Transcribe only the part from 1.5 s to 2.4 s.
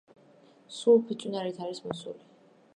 არის მოცული.